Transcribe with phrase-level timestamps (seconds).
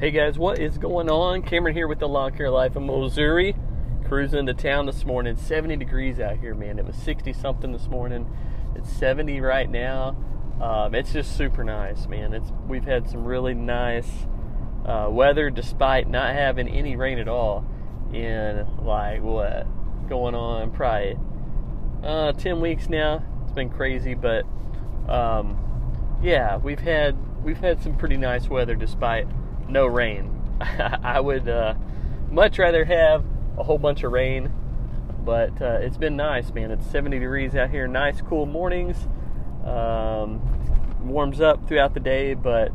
[0.00, 1.42] Hey guys, what is going on?
[1.42, 3.54] Cameron here with the Lawn Care Life of Missouri.
[4.06, 5.36] Cruising into town this morning.
[5.36, 6.78] 70 degrees out here, man.
[6.78, 8.26] It was 60 something this morning.
[8.74, 10.16] It's 70 right now.
[10.58, 12.32] Um, it's just super nice, man.
[12.32, 14.08] It's we've had some really nice
[14.86, 17.66] uh, weather despite not having any rain at all
[18.10, 19.66] in like what
[20.08, 21.18] going on probably
[22.02, 23.22] uh, 10 weeks now.
[23.42, 24.46] It's been crazy, but
[25.10, 25.58] um,
[26.22, 29.26] yeah, we've had we've had some pretty nice weather despite
[29.70, 30.36] no rain.
[30.60, 31.74] I would uh,
[32.30, 33.24] much rather have
[33.56, 34.52] a whole bunch of rain,
[35.24, 36.70] but uh, it's been nice, man.
[36.70, 38.96] It's 70 degrees out here, nice, cool mornings.
[39.64, 40.40] Um,
[41.04, 42.72] warms up throughout the day, but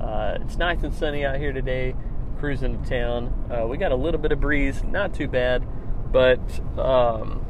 [0.00, 1.94] uh, it's nice and sunny out here today.
[2.38, 3.50] Cruising to town.
[3.50, 5.66] Uh, we got a little bit of breeze, not too bad,
[6.12, 6.38] but
[6.78, 7.44] um,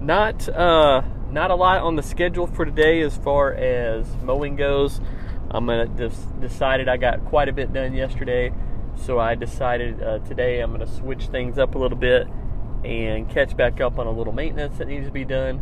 [0.00, 5.00] not uh, not a lot on the schedule for today as far as mowing goes.
[5.50, 8.52] I'm gonna just decided I got quite a bit done yesterday,
[8.96, 12.26] so I decided uh, today I'm gonna switch things up a little bit
[12.84, 15.60] and catch back up on a little maintenance that needs to be done.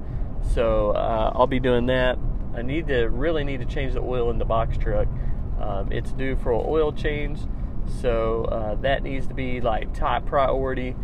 [0.55, 2.19] So uh, I'll be doing that.
[2.55, 5.09] I need to really need to change the oil in the box truck.
[5.61, 7.41] Um, it's due for an oil change,
[8.01, 10.97] so uh, that needs to be like top priority.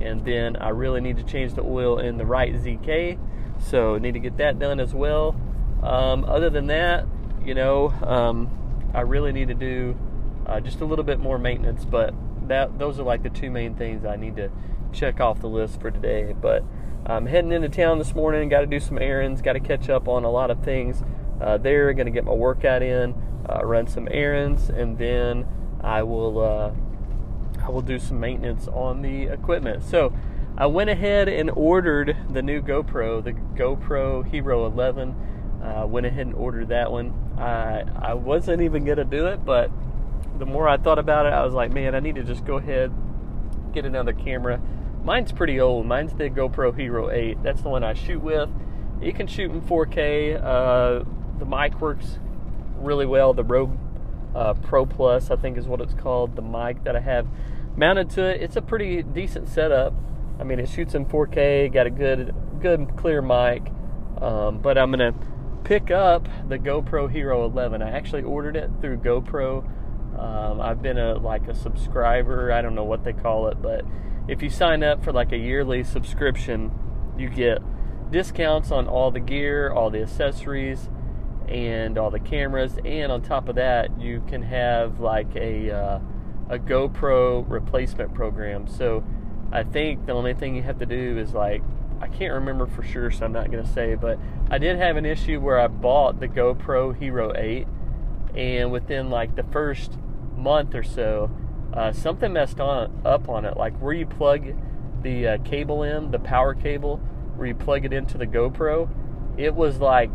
[0.00, 3.18] And then I really need to change the oil in the Wright ZK,
[3.58, 5.34] so need to get that done as well.
[5.82, 7.06] Um, other than that,
[7.48, 9.98] you know, um, I really need to do
[10.44, 12.12] uh, just a little bit more maintenance, but
[12.46, 14.50] that those are like the two main things I need to
[14.92, 16.34] check off the list for today.
[16.38, 16.62] But
[17.06, 18.50] I'm heading into town this morning.
[18.50, 19.40] Got to do some errands.
[19.40, 21.02] Got to catch up on a lot of things
[21.40, 21.90] uh, there.
[21.94, 23.14] Going to get my workout in,
[23.48, 25.46] uh, run some errands, and then
[25.80, 29.84] I will uh, I will do some maintenance on the equipment.
[29.84, 30.12] So
[30.58, 35.16] I went ahead and ordered the new GoPro, the GoPro Hero 11.
[35.62, 37.27] Uh, went ahead and ordered that one.
[37.38, 39.70] I I wasn't even gonna do it, but
[40.38, 42.56] the more I thought about it, I was like, man, I need to just go
[42.56, 42.92] ahead
[43.72, 44.60] get another camera.
[45.04, 45.86] Mine's pretty old.
[45.86, 47.42] Mine's the GoPro Hero 8.
[47.42, 48.48] That's the one I shoot with.
[49.00, 50.42] You can shoot in 4K.
[50.42, 51.04] Uh,
[51.38, 52.18] the mic works
[52.76, 53.32] really well.
[53.32, 53.78] The Rode
[54.34, 56.36] uh, Pro Plus, I think, is what it's called.
[56.36, 57.26] The mic that I have
[57.76, 58.42] mounted to it.
[58.42, 59.94] It's a pretty decent setup.
[60.40, 61.72] I mean, it shoots in 4K.
[61.72, 63.70] Got a good, good clear mic.
[64.20, 65.14] Um, but I'm gonna
[65.68, 67.82] pick up the GoPro Hero 11.
[67.82, 69.58] I actually ordered it through GoPro.
[70.18, 72.50] Um, I've been a like a subscriber.
[72.50, 73.84] I don't know what they call it, but
[74.28, 76.72] if you sign up for like a yearly subscription,
[77.18, 77.58] you get
[78.10, 80.88] discounts on all the gear, all the accessories,
[81.48, 82.78] and all the cameras.
[82.82, 86.00] And on top of that, you can have like a uh,
[86.48, 88.68] a GoPro replacement program.
[88.68, 89.04] So
[89.52, 91.62] I think the only thing you have to do is like
[92.00, 94.18] I can't remember for sure, so I'm not going to say, but
[94.50, 97.66] I did have an issue where I bought the GoPro Hero 8,
[98.34, 99.98] and within like the first
[100.36, 101.30] month or so,
[101.72, 103.56] uh, something messed on up on it.
[103.56, 104.54] Like where you plug
[105.02, 106.98] the uh, cable in, the power cable,
[107.36, 108.88] where you plug it into the GoPro,
[109.36, 110.10] it was like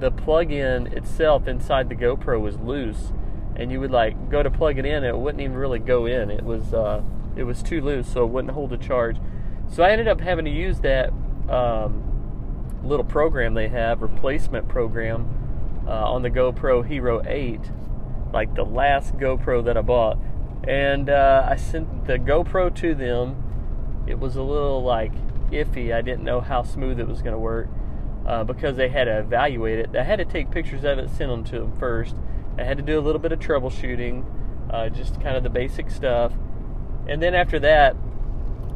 [0.00, 3.12] the plug-in itself inside the GoPro was loose,
[3.56, 6.06] and you would like go to plug it in, and it wouldn't even really go
[6.06, 6.30] in.
[6.30, 7.02] It was uh,
[7.36, 9.18] it was too loose, so it wouldn't hold a charge.
[9.70, 11.10] So I ended up having to use that
[11.48, 12.02] um,
[12.82, 17.60] little program they have, replacement program, uh, on the GoPro Hero 8,
[18.32, 20.18] like the last GoPro that I bought.
[20.64, 24.04] And uh, I sent the GoPro to them.
[24.08, 25.12] It was a little like
[25.50, 25.94] iffy.
[25.94, 27.68] I didn't know how smooth it was going to work
[28.26, 29.96] uh, because they had to evaluate it.
[29.96, 32.16] I had to take pictures of it, send them to them first.
[32.58, 34.24] I had to do a little bit of troubleshooting,
[34.70, 36.32] uh, just kind of the basic stuff.
[37.08, 37.96] And then after that,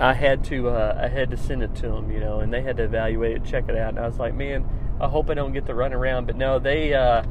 [0.00, 2.62] I had to uh, I had to send it to them, you know, and they
[2.62, 3.90] had to evaluate it, check it out.
[3.90, 4.68] And I was like, man,
[5.00, 6.26] I hope I don't get to run around.
[6.26, 7.22] But no, they uh,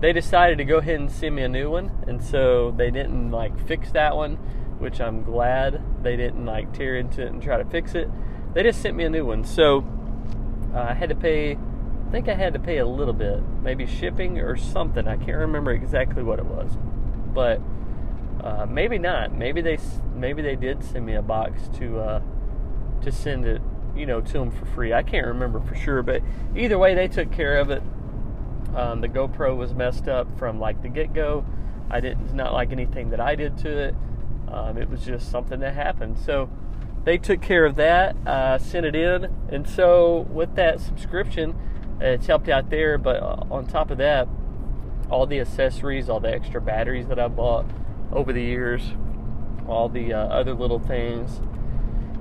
[0.00, 3.30] they decided to go ahead and send me a new one, and so they didn't
[3.30, 4.36] like fix that one,
[4.78, 8.08] which I'm glad they didn't like tear into it and try to fix it.
[8.52, 9.84] They just sent me a new one, so
[10.72, 11.52] uh, I had to pay.
[11.56, 15.08] I think I had to pay a little bit, maybe shipping or something.
[15.08, 16.70] I can't remember exactly what it was,
[17.34, 17.60] but
[18.44, 19.32] uh, maybe not.
[19.32, 19.78] Maybe they
[20.14, 22.22] maybe they did send me a box to uh,
[23.00, 23.62] to send it,
[23.96, 24.92] you know, to them for free.
[24.92, 26.22] I can't remember for sure, but
[26.54, 27.82] either way, they took care of it.
[28.76, 31.46] Um, the GoPro was messed up from like the get go.
[31.90, 33.94] I didn't not like anything that I did to it.
[34.48, 36.18] Um, it was just something that happened.
[36.18, 36.50] So
[37.04, 41.58] they took care of that, uh, sent it in, and so with that subscription,
[41.98, 42.98] it's helped out there.
[42.98, 44.28] But uh, on top of that,
[45.08, 47.64] all the accessories, all the extra batteries that I bought
[48.14, 48.94] over the years,
[49.66, 51.40] all the uh, other little things,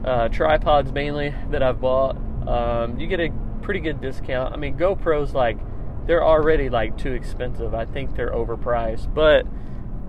[0.03, 2.17] uh, tripods mainly that I've bought.
[2.47, 3.29] Um, you get a
[3.61, 4.53] pretty good discount.
[4.53, 5.57] I mean, GoPros like
[6.05, 7.73] they're already like too expensive.
[7.73, 9.45] I think they're overpriced, but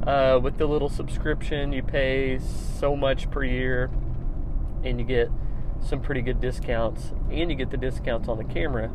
[0.05, 3.91] Uh, with the little subscription, you pay so much per year,
[4.83, 5.31] and you get
[5.81, 8.91] some pretty good discounts, and you get the discounts on the camera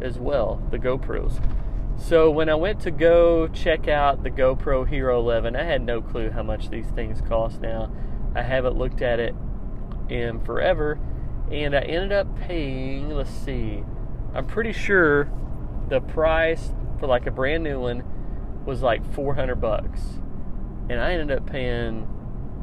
[0.00, 1.38] as well, the GoPros.
[1.96, 6.02] So when I went to go check out the GoPro Hero 11, I had no
[6.02, 7.90] clue how much these things cost now.
[8.34, 9.34] I haven't looked at it
[10.08, 10.98] in forever,
[11.50, 13.84] and I ended up paying, let's see,
[14.34, 15.30] I'm pretty sure
[15.88, 18.02] the price for like a brand new one
[18.66, 20.00] was like 400 bucks.
[20.88, 22.08] And I ended up paying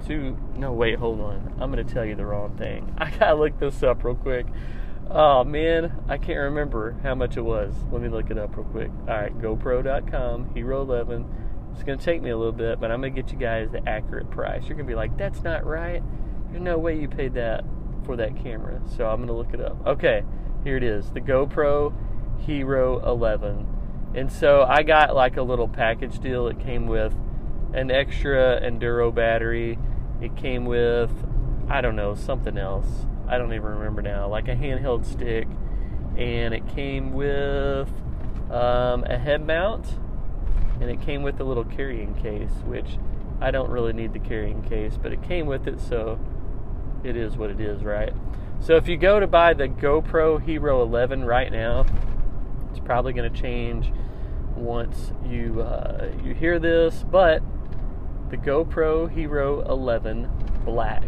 [0.06, 1.56] two, no, wait, hold on.
[1.60, 2.94] I'm going to tell you the wrong thing.
[2.98, 4.46] I got to look this up real quick.
[5.10, 7.74] Oh man, I can't remember how much it was.
[7.92, 8.92] Let me look it up real quick.
[9.08, 11.26] All right, GoPro.com, Hero 11.
[11.74, 14.30] It's to take me a little bit, but I'm to get you guys the accurate
[14.30, 14.64] price.
[14.64, 16.04] You're to be like, that's not right.
[16.50, 17.64] There's no way you paid that
[18.06, 18.82] for that camera.
[18.96, 19.86] So I'm to look it up.
[19.88, 20.24] Okay,
[20.64, 21.94] here it is the GoPro
[22.40, 23.68] Hero 11.
[24.16, 26.48] And so I got like a little package deal.
[26.48, 27.14] It came with
[27.74, 29.80] an extra Enduro battery,
[30.22, 31.12] it came with,
[31.70, 35.48] I don't know, something else I don't even remember now, like a handheld stick,
[36.18, 37.88] and it came with
[38.52, 39.88] um, a head mount,
[40.82, 42.98] and it came with a little carrying case, which
[43.40, 46.20] I don't really need the carrying case, but it came with it, so
[47.06, 48.14] it is what it is, right?
[48.60, 51.86] So if you go to buy the GoPro Hero 11 right now,
[52.70, 53.94] it's probably going to change
[54.58, 57.42] once you uh, you hear this, but
[58.30, 60.30] the GoPro Hero 11
[60.66, 61.06] Black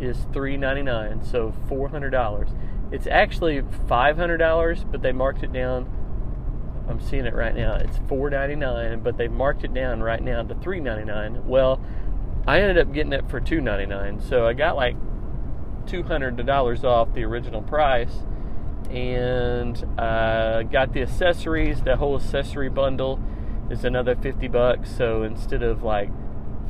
[0.00, 2.48] is 399 so $400
[2.92, 5.94] it's actually $500 but they marked it down.
[6.88, 7.74] I'm seeing it right now.
[7.74, 11.80] It's 499 but they marked it down right now to 399 well
[12.46, 14.96] i ended up getting it for 299 so i got like
[15.84, 18.12] $200 off the original price
[18.90, 21.82] and uh, got the accessories.
[21.82, 23.20] The whole accessory bundle
[23.70, 26.10] is another 50 bucks so instead of like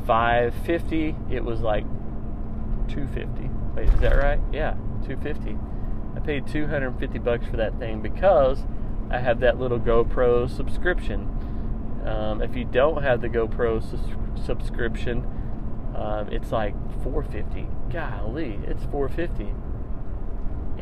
[0.06, 1.84] 550 it was like
[2.88, 3.50] 250.
[3.74, 4.40] Wait, is that right?
[4.52, 4.72] Yeah,
[5.06, 5.56] 250.
[6.16, 8.64] I paid 250 bucks for that thing because
[9.10, 11.28] I have that little GoPro subscription.
[12.04, 15.24] Um, if you don't have the GoPro sus- subscription,
[15.94, 17.66] um, it's like 450.
[17.90, 19.54] Golly, it's 450.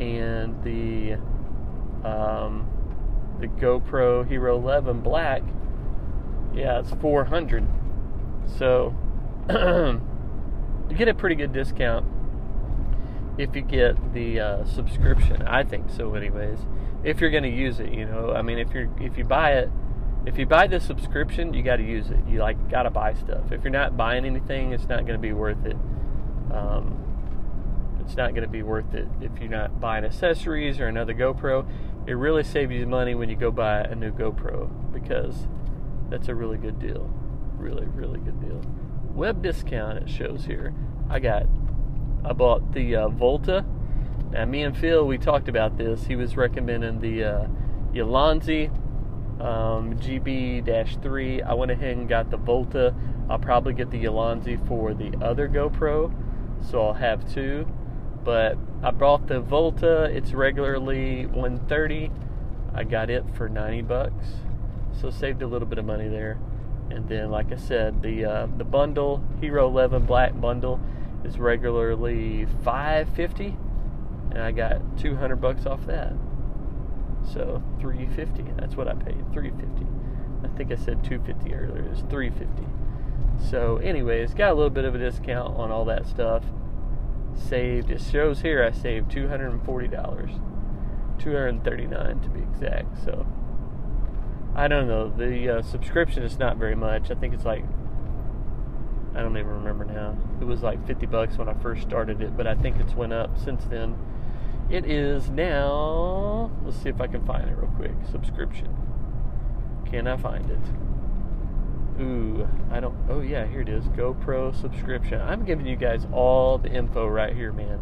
[0.03, 1.13] And the
[2.07, 2.67] um,
[3.39, 5.41] the GoPro Hero 11 Black,
[6.53, 7.67] yeah, it's 400.
[8.57, 8.95] So
[10.89, 12.05] you get a pretty good discount
[13.37, 15.41] if you get the uh, subscription.
[15.43, 16.59] I think so, anyways.
[17.03, 19.53] If you're going to use it, you know, I mean, if you're if you buy
[19.53, 19.69] it,
[20.25, 22.17] if you buy the subscription, you got to use it.
[22.27, 23.51] You like got to buy stuff.
[23.51, 25.77] If you're not buying anything, it's not going to be worth it.
[26.51, 27.03] Um,
[28.01, 31.67] it's not going to be worth it if you're not buying accessories or another GoPro.
[32.07, 35.47] It really saves you money when you go buy a new GoPro because
[36.09, 37.13] that's a really good deal.
[37.57, 38.61] Really, really good deal
[39.17, 40.73] web discount it shows here.
[41.09, 41.47] I got,
[42.23, 43.65] I bought the uh, Volta.
[44.31, 46.05] Now, me and Phil, we talked about this.
[46.05, 47.47] He was recommending the uh,
[47.93, 48.69] Ulanzi
[49.41, 51.45] um, GB-3.
[51.45, 52.93] I went ahead and got the Volta.
[53.27, 56.13] I'll probably get the Ulanzi for the other GoPro,
[56.69, 57.67] so I'll have two.
[58.23, 60.03] But I bought the Volta.
[60.03, 62.11] It's regularly 130.
[62.75, 64.25] I got it for 90 bucks,
[65.01, 66.37] so saved a little bit of money there.
[66.89, 70.79] And then, like I said, the uh, the bundle Hero 11 Black bundle
[71.23, 73.57] is regularly 550,
[74.31, 76.13] and I got 200 bucks off that.
[77.33, 78.53] So 350.
[78.57, 79.31] That's what I paid.
[79.33, 79.85] 350.
[80.43, 81.89] I think I said 250 earlier.
[81.91, 82.63] It's 350.
[83.49, 86.43] So, anyways, got a little bit of a discount on all that stuff.
[87.35, 87.91] Saved.
[87.91, 90.31] It shows here I saved 240 dollars.
[91.19, 93.03] 239 to be exact.
[93.03, 93.25] So
[94.57, 95.09] I don't know.
[95.09, 97.11] The uh, subscription is not very much.
[97.11, 97.63] I think it's like
[99.13, 100.17] I don't even remember now.
[100.41, 103.13] It was like 50 bucks when I first started it, but I think it's went
[103.13, 103.97] up since then.
[104.69, 106.51] It is now.
[106.65, 107.93] Let's see if I can find it real quick.
[108.11, 108.75] Subscription.
[109.85, 112.01] Can I find it?
[112.01, 112.95] Ooh, I don't.
[113.09, 113.85] Oh yeah, here it is.
[113.85, 115.21] GoPro subscription.
[115.21, 117.79] I'm giving you guys all the info right here, man.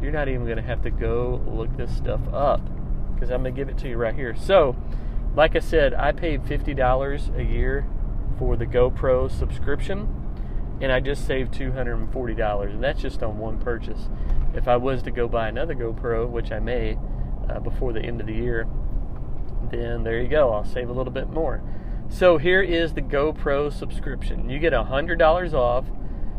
[0.00, 2.62] You're not even gonna have to go look this stuff up
[3.14, 4.34] because I'm gonna give it to you right here.
[4.36, 4.76] So
[5.36, 7.86] like I said, I paid $50 a year
[8.38, 10.08] for the GoPro subscription,
[10.80, 14.08] and I just saved $240, and that's just on one purchase.
[14.54, 16.98] If I was to go buy another GoPro, which I may
[17.48, 18.68] uh, before the end of the year,
[19.70, 21.62] then there you go, I'll save a little bit more.
[22.08, 24.48] So here is the GoPro subscription.
[24.48, 25.86] You get $100 off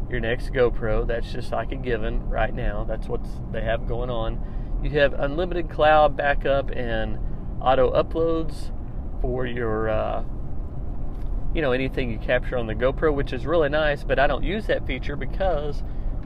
[0.10, 1.06] your next GoPro.
[1.06, 2.86] That's just like a given right now.
[2.86, 3.22] That's what
[3.52, 4.80] they have going on.
[4.84, 7.18] You have unlimited cloud backup and
[7.60, 8.72] auto uploads
[9.22, 10.24] for your uh,
[11.56, 14.44] you know, anything you capture on the GoPro, which is really nice, but I don't
[14.44, 15.84] use that feature because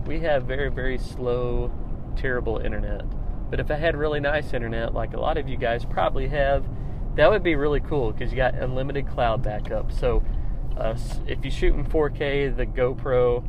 [0.08, 1.72] we have very, very slow,
[2.18, 3.04] terrible internet.
[3.52, 6.66] But if I had really nice internet, like a lot of you guys probably have,
[7.16, 9.92] that would be really cool because you got unlimited cloud backup.
[9.92, 10.24] So
[10.76, 13.44] uh, if you shoot in 4K, the GoPro,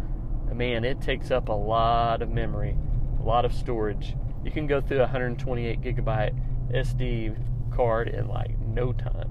[0.55, 2.77] man, it takes up a lot of memory,
[3.19, 4.15] a lot of storage.
[4.45, 6.35] You can go through a 128 gigabyte
[6.75, 7.37] SD
[7.75, 9.30] card in like no time.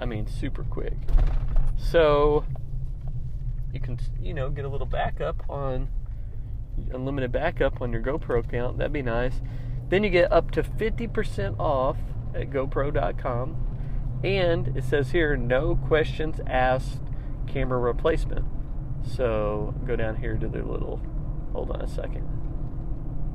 [0.00, 0.96] I mean, super quick.
[1.76, 2.44] So
[3.72, 5.88] you can, you know, get a little backup on
[6.92, 8.78] unlimited backup on your GoPro account.
[8.78, 9.42] That'd be nice.
[9.90, 11.98] Then you get up to 50% off
[12.34, 13.66] at GoPro.com.
[14.24, 17.00] And it says here, no questions asked
[17.46, 18.44] camera replacement.
[19.02, 21.00] So go down here to their little,
[21.52, 22.26] hold on a second.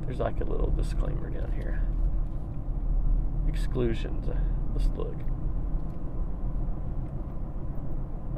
[0.04, 1.82] There's like a little disclaimer down here.
[3.48, 4.28] Exclusions.
[4.74, 5.16] Let's look.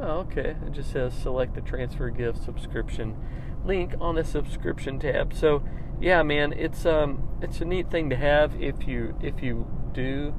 [0.01, 0.55] Oh, okay.
[0.67, 3.17] It just says select the transfer gift subscription
[3.65, 5.35] link on the subscription tab.
[5.35, 5.65] So,
[6.01, 10.35] yeah, man, it's um it's a neat thing to have if you if you do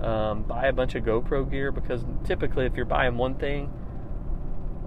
[0.00, 3.72] um, buy a bunch of GoPro gear because typically if you're buying one thing,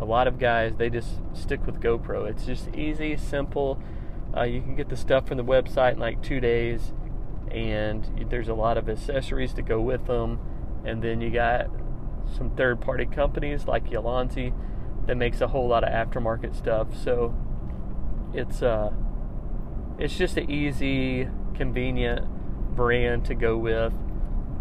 [0.01, 2.27] a lot of guys they just stick with GoPro.
[2.30, 3.80] It's just easy, simple.
[4.36, 6.92] Uh, you can get the stuff from the website in like two days,
[7.51, 10.39] and there's a lot of accessories to go with them.
[10.84, 11.68] And then you got
[12.34, 14.53] some third-party companies like Ulanzi
[15.08, 16.88] that makes a whole lot of aftermarket stuff.
[16.96, 17.36] So
[18.34, 18.91] it's uh,
[19.98, 22.27] it's just an easy, convenient
[22.75, 23.94] brand to go with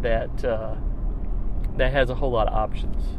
[0.02, 0.76] that uh,
[1.76, 3.18] that has a whole lot of options.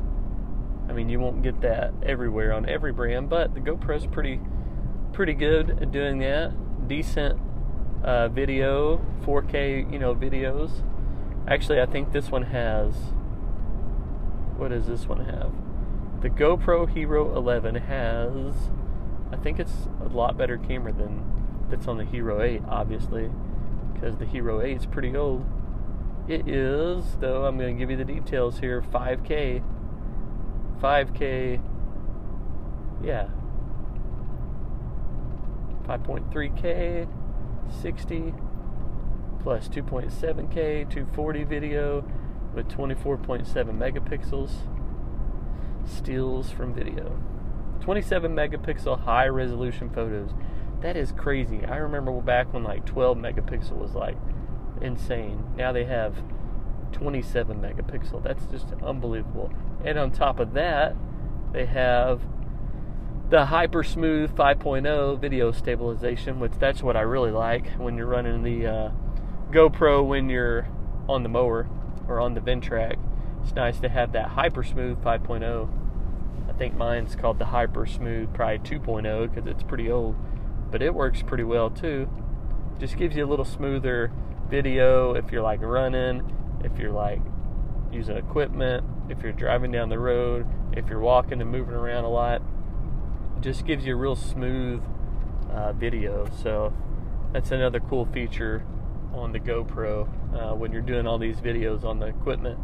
[0.87, 4.39] I mean, you won't get that everywhere on every brand, but the GoPro's pretty
[5.11, 6.53] pretty good at doing that.
[6.87, 7.39] Decent
[8.03, 10.83] uh, video, 4K, you know, videos.
[11.47, 12.93] Actually, I think this one has.
[14.57, 15.51] What does this one have?
[16.21, 18.53] The GoPro Hero 11 has.
[19.31, 21.23] I think it's a lot better camera than
[21.69, 23.29] that's on the Hero 8, obviously,
[23.93, 25.45] because the Hero 8 is pretty old.
[26.27, 29.61] It is, though, I'm going to give you the details here 5K.
[30.81, 31.61] 5K.
[33.03, 33.27] Yeah.
[35.87, 37.07] 5.3K,
[37.81, 38.33] 60,
[39.39, 42.03] plus 2.7K, 240 video
[42.55, 44.51] with 24.7 megapixels.
[45.85, 47.19] Steals from video.
[47.81, 50.31] 27 megapixel high resolution photos.
[50.81, 51.65] That is crazy.
[51.65, 54.17] I remember back when like 12 megapixel was like
[54.81, 55.43] insane.
[55.55, 56.15] Now they have
[56.93, 58.23] 27 megapixel.
[58.23, 59.51] That's just unbelievable.
[59.83, 60.95] And on top of that,
[61.51, 62.21] they have
[63.29, 68.43] the hyper smooth 5.0 video stabilization, which that's what I really like when you're running
[68.43, 68.91] the uh,
[69.51, 70.67] GoPro when you're
[71.07, 71.67] on the mower
[72.07, 72.97] or on the Ventrac.
[73.43, 75.69] It's nice to have that hyper smooth 5.0.
[76.49, 80.15] I think mine's called the hyper smooth, probably 2.0 because it's pretty old,
[80.71, 82.09] but it works pretty well too.
[82.79, 84.11] Just gives you a little smoother
[84.49, 86.31] video if you're like running,
[86.63, 87.21] if you're like
[87.91, 92.09] using equipment, if you're driving down the road, if you're walking and moving around a
[92.09, 92.41] lot.
[93.41, 94.81] Just gives you a real smooth
[95.51, 96.27] uh, video.
[96.41, 96.73] So
[97.33, 98.65] that's another cool feature
[99.13, 102.59] on the GoPro uh, when you're doing all these videos on the equipment.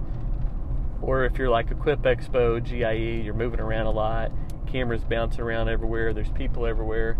[1.02, 4.32] Or if you're like Equip Expo, GIE, you're moving around a lot,
[4.68, 7.18] cameras bouncing around everywhere, there's people everywhere.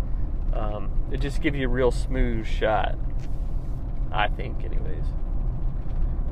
[0.52, 2.96] Um, it just gives you a real smooth shot.
[4.12, 5.06] I think, anyways.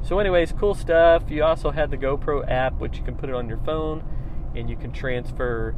[0.02, 1.24] So, anyways, cool stuff.
[1.28, 4.04] You also have the GoPro app, which you can put it on your phone,
[4.54, 5.74] and you can transfer.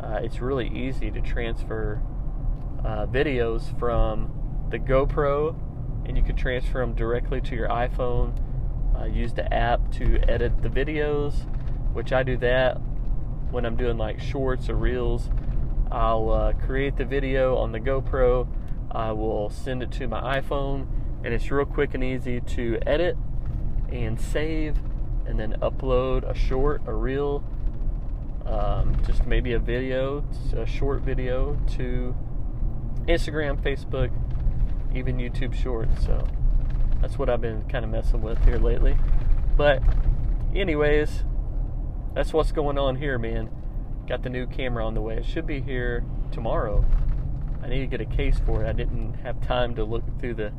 [0.00, 2.02] Uh, it's really easy to transfer
[2.84, 4.30] uh, videos from
[4.70, 5.56] the GoPro,
[6.06, 8.32] and you can transfer them directly to your iPhone.
[8.98, 11.34] Uh, use the app to edit the videos,
[11.92, 12.80] which I do that
[13.50, 15.28] when I'm doing like shorts or reels.
[15.90, 18.48] I'll uh, create the video on the GoPro.
[18.90, 20.86] I will send it to my iPhone
[21.24, 23.16] and it's real quick and easy to edit
[23.90, 24.76] and save
[25.26, 27.44] and then upload a short, a reel,
[28.46, 30.24] um, just maybe a video,
[30.56, 32.14] a short video to
[33.08, 34.10] Instagram, Facebook,
[34.96, 36.04] even YouTube Shorts.
[36.04, 36.26] So
[37.00, 38.96] that's what I've been kind of messing with here lately.
[39.56, 39.82] But,
[40.54, 41.24] anyways,
[42.14, 43.50] that's what's going on here, man.
[44.08, 45.16] Got the new camera on the way.
[45.16, 46.84] It should be here tomorrow.
[47.62, 48.68] I need to get a case for it.
[48.68, 50.52] I didn't have time to look through the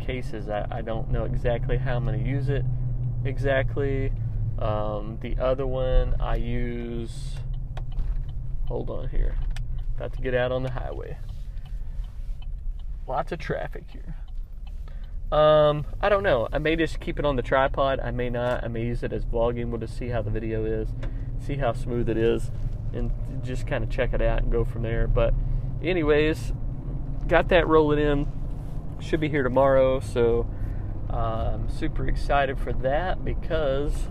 [0.00, 0.48] cases.
[0.48, 2.64] I, I don't know exactly how I'm going to use it
[3.24, 4.12] exactly.
[4.58, 7.36] Um, the other one I use.
[8.66, 9.36] Hold on here.
[9.96, 11.18] About to get out on the highway.
[13.08, 14.14] Lots of traffic here.
[15.32, 16.46] Um, I don't know.
[16.52, 18.00] I may just keep it on the tripod.
[18.00, 18.62] I may not.
[18.62, 19.70] I may use it as vlogging.
[19.70, 20.90] We'll just see how the video is.
[21.40, 22.50] see how smooth it is,
[22.92, 23.10] and
[23.42, 25.06] just kind of check it out and go from there.
[25.06, 25.34] But,
[25.82, 26.52] anyways,
[27.26, 28.26] got that rolling in.
[29.00, 30.46] Should be here tomorrow, so
[31.08, 34.08] I'm super excited for that because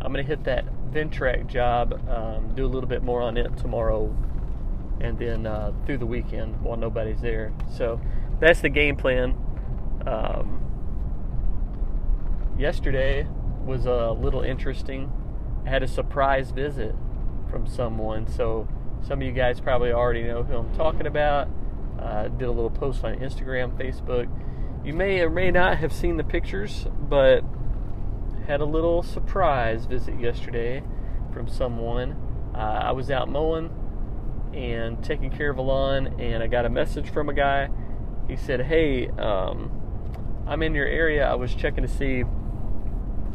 [0.00, 4.16] I'm gonna hit that Ventrac job, um, do a little bit more on it tomorrow,
[5.00, 7.52] and then uh, through the weekend while nobody's there.
[7.76, 8.00] So
[8.40, 9.36] that's the game plan.
[10.06, 10.60] Um,
[12.58, 13.26] yesterday
[13.64, 15.12] was a little interesting.
[15.66, 16.94] I had a surprise visit
[17.50, 18.68] from someone, so
[19.02, 21.48] some of you guys probably already know who I'm talking about.
[21.98, 24.28] Uh, did a little post on Instagram, Facebook.
[24.84, 27.42] You may or may not have seen the pictures, but
[28.46, 30.82] had a little surprise visit yesterday
[31.32, 32.16] from someone.
[32.54, 33.70] Uh, I was out mowing
[34.54, 37.68] and taking care of a lawn, and I got a message from a guy.
[38.28, 39.70] He said, Hey, um,
[40.46, 41.28] I'm in your area.
[41.28, 42.24] I was checking to see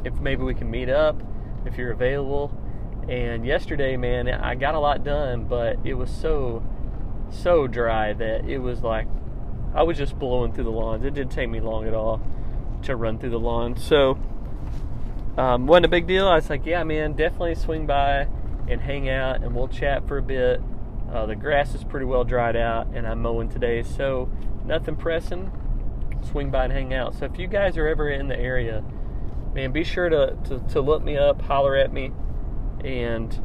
[0.03, 1.21] if maybe we can meet up,
[1.65, 2.57] if you're available.
[3.07, 6.63] And yesterday, man, I got a lot done, but it was so,
[7.29, 9.07] so dry that it was like
[9.75, 11.03] I was just blowing through the lawns.
[11.03, 12.21] It didn't take me long at all
[12.83, 13.75] to run through the lawn.
[13.75, 14.19] So,
[15.37, 16.27] um, wasn't a big deal.
[16.27, 18.27] I was like, yeah, man, definitely swing by
[18.67, 20.61] and hang out and we'll chat for a bit.
[21.11, 24.29] Uh, the grass is pretty well dried out and I'm mowing today, so
[24.65, 25.51] nothing pressing.
[26.31, 27.15] Swing by and hang out.
[27.15, 28.83] So if you guys are ever in the area,
[29.53, 32.11] man, be sure to, to, to look me up, holler at me,
[32.83, 33.39] and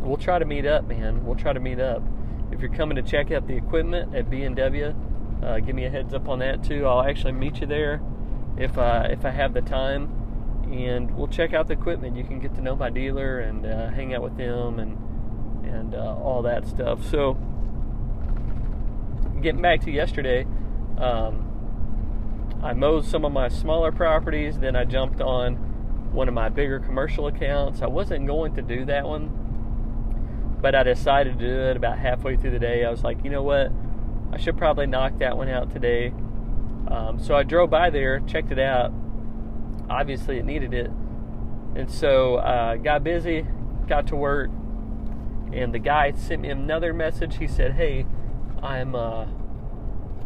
[0.00, 1.24] we'll try to meet up, man.
[1.24, 2.02] We'll try to meet up.
[2.52, 4.94] If you're coming to check out the equipment at B&W,
[5.42, 6.86] uh, give me a heads up on that too.
[6.86, 8.00] I'll actually meet you there
[8.56, 10.20] if I, if I have the time
[10.72, 12.16] and we'll check out the equipment.
[12.16, 14.98] You can get to know my dealer and uh, hang out with them and
[15.66, 17.04] and uh, all that stuff.
[17.04, 17.34] So,
[19.40, 20.46] getting back to yesterday,
[20.98, 24.58] um, I mowed some of my smaller properties.
[24.58, 25.56] Then I jumped on
[26.12, 27.82] one of my bigger commercial accounts.
[27.82, 32.36] I wasn't going to do that one, but I decided to do it about halfway
[32.36, 32.84] through the day.
[32.84, 33.72] I was like, you know what?
[34.32, 36.12] I should probably knock that one out today.
[36.88, 38.92] Um, so I drove by there, checked it out
[39.88, 40.90] obviously it needed it.
[41.74, 43.46] And so uh, got busy,
[43.88, 44.50] got to work,
[45.54, 47.38] and the guy sent me another message.
[47.38, 48.06] He said, "Hey,
[48.62, 48.94] I'm.
[48.94, 49.26] Uh,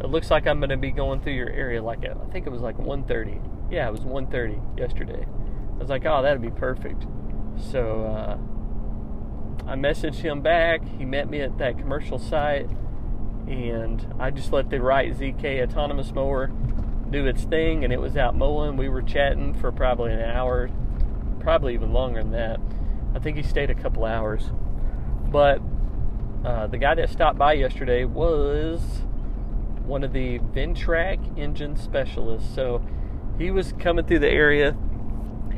[0.01, 1.83] it looks like I'm going to be going through your area.
[1.83, 3.41] Like I think it was like 1:30.
[3.71, 5.27] Yeah, it was 1:30 yesterday.
[5.27, 7.07] I was like, oh, that'd be perfect.
[7.71, 8.39] So uh,
[9.69, 10.87] I messaged him back.
[10.99, 12.69] He met me at that commercial site,
[13.47, 16.51] and I just let the Wright ZK autonomous mower
[17.11, 18.77] do its thing, and it was out mowing.
[18.77, 20.71] We were chatting for probably an hour,
[21.41, 22.61] probably even longer than that.
[23.15, 24.51] I think he stayed a couple hours.
[25.31, 25.61] But
[26.45, 28.81] uh, the guy that stopped by yesterday was
[29.85, 32.55] one of the Ventrac engine specialists.
[32.55, 32.83] So
[33.39, 34.77] he was coming through the area.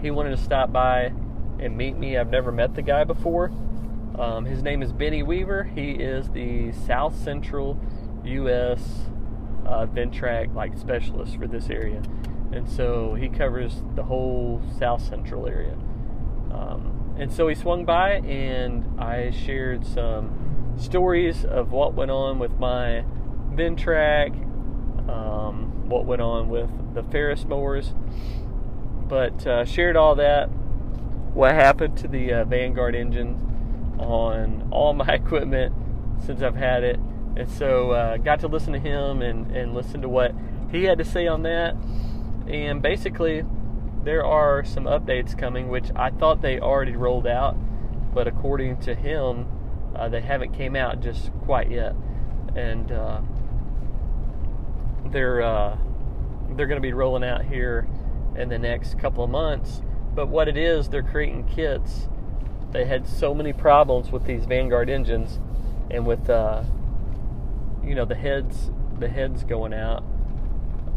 [0.03, 1.13] He wanted to stop by
[1.59, 2.17] and meet me.
[2.17, 3.53] I've never met the guy before.
[4.19, 5.65] Um, his name is Benny Weaver.
[5.65, 7.81] He is the South Central
[8.25, 9.11] U.S
[9.67, 12.03] uh, Ventrac like specialist for this area,
[12.53, 15.75] and so he covers the whole South Central area.
[16.53, 16.90] Um,
[17.21, 22.59] and so he swung by, and I shared some stories of what went on with
[22.59, 23.05] my
[23.53, 24.33] Ventrac,
[25.07, 27.93] um, what went on with the Ferris mowers,
[29.07, 30.47] but uh, shared all that.
[30.47, 35.75] What happened to the uh, Vanguard engine on all my equipment
[36.25, 36.99] since I've had it,
[37.37, 40.35] and so uh, got to listen to him and, and listen to what
[40.71, 41.77] he had to say on that.
[42.47, 43.45] And basically,
[44.05, 47.57] there are some updates coming, which I thought they already rolled out,
[48.15, 49.47] but according to him,
[49.95, 51.95] uh, they haven't came out just quite yet.
[52.57, 53.21] And uh,
[55.07, 55.77] they're uh,
[56.51, 57.87] they're going to be rolling out here
[58.37, 59.83] in the next couple of months.
[60.15, 62.09] But what it is, they're creating kits.
[62.73, 65.39] They had so many problems with these Vanguard engines
[65.91, 66.63] and with uh,
[67.85, 70.05] you know the heads the heads going out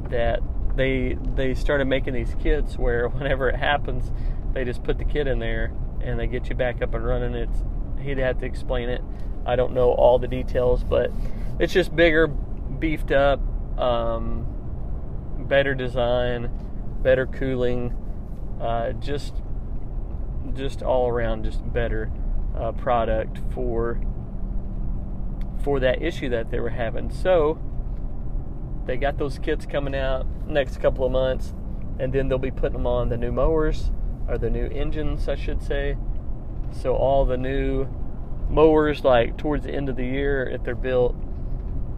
[0.09, 0.41] that
[0.75, 4.11] they they started making these kits where whenever it happens
[4.53, 7.33] they just put the kit in there and they get you back up and running
[7.33, 7.63] it's
[8.01, 9.01] he'd have to explain it
[9.45, 11.11] i don't know all the details but
[11.59, 13.39] it's just bigger beefed up
[13.79, 14.45] um,
[15.47, 16.51] better design
[17.01, 17.95] better cooling
[18.61, 19.41] uh, just
[20.53, 22.11] just all around just better
[22.55, 23.99] uh, product for
[25.63, 27.09] for that issue that they were having.
[27.09, 27.59] So
[28.85, 31.53] they got those kits coming out next couple of months,
[31.99, 33.91] and then they'll be putting them on the new mowers
[34.27, 35.97] or the new engines, I should say.
[36.71, 37.87] So all the new
[38.49, 41.15] mowers, like towards the end of the year, if they're built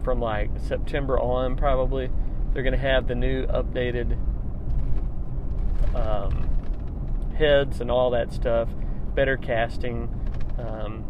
[0.04, 2.10] from like September on, probably
[2.52, 4.18] they're going to have the new updated
[5.94, 6.48] um,
[7.36, 8.68] heads and all that stuff
[9.16, 10.08] better casting,
[10.58, 11.02] um,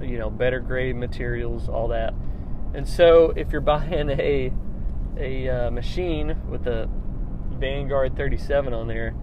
[0.00, 2.14] you know, better grade materials, all that.
[2.74, 4.52] And so, if you're buying a
[5.18, 6.88] a uh, machine with a
[7.58, 9.14] Vanguard 37 on there,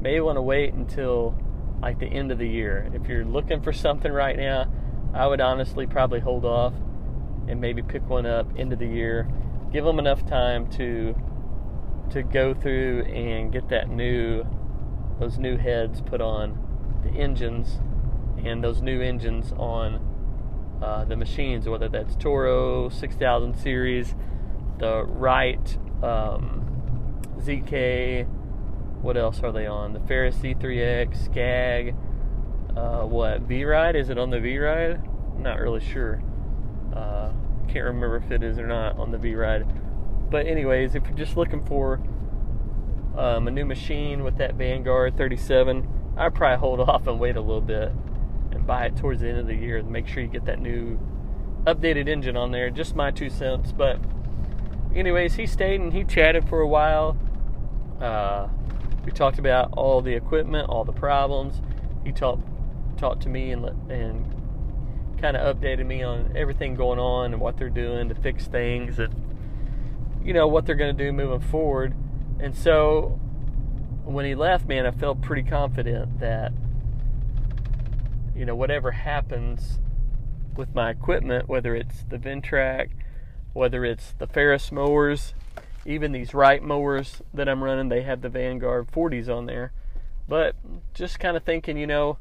[0.00, 1.34] may want to wait until
[1.80, 2.90] like the end of the year.
[2.92, 4.70] If you're looking for something right now,
[5.14, 6.74] I would honestly probably hold off
[7.48, 9.28] and maybe pick one up end of the year.
[9.72, 11.14] Give them enough time to
[12.10, 14.44] to go through and get that new
[15.20, 16.58] those new heads put on
[17.04, 17.80] the engines
[18.44, 20.07] and those new engines on
[20.82, 24.14] uh, the machines, whether that's Toro 6000 series,
[24.78, 28.26] the Wright um, ZK,
[29.02, 29.92] what else are they on?
[29.92, 31.94] The Ferris Z3X, Scag,
[32.76, 33.96] uh, what V Ride?
[33.96, 35.00] Is it on the V Ride?
[35.38, 36.22] Not really sure.
[36.94, 37.32] Uh,
[37.68, 39.66] can't remember if it is or not on the V Ride.
[40.30, 42.00] But anyways, if you're just looking for
[43.16, 47.40] um, a new machine with that Vanguard 37, I'd probably hold off and wait a
[47.40, 47.92] little bit
[48.68, 51.00] buy it towards the end of the year and make sure you get that new
[51.64, 52.68] updated engine on there.
[52.68, 53.72] Just my two cents.
[53.72, 53.98] But
[54.94, 57.18] anyways, he stayed and he chatted for a while.
[57.98, 58.46] Uh,
[59.04, 61.62] we talked about all the equipment, all the problems.
[62.04, 62.46] He talked
[62.98, 64.34] talked to me and and
[65.18, 68.98] kind of updated me on everything going on and what they're doing to fix things
[68.98, 69.12] and
[70.22, 71.94] you know what they're going to do moving forward.
[72.38, 73.18] And so
[74.04, 76.52] when he left, man, I felt pretty confident that
[78.38, 79.80] you know whatever happens
[80.56, 82.90] with my equipment, whether it's the Ventrac,
[83.52, 85.34] whether it's the Ferris mowers,
[85.84, 89.72] even these Wright mowers that I'm running, they have the Vanguard 40s on there.
[90.28, 90.54] But
[90.94, 92.18] just kind of thinking, you know,